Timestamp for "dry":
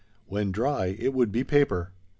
0.51-0.95